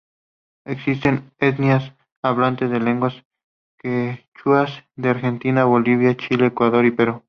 Existen 0.65 1.31
etnias 1.37 1.93
hablantes 2.23 2.71
de 2.71 2.79
lenguas 2.79 3.13
quechuas 3.77 4.83
en 4.97 5.05
Argentina, 5.05 5.65
Bolivia, 5.65 6.17
Chile, 6.17 6.47
Ecuador 6.47 6.83
y 6.85 6.89
Perú. 6.91 7.19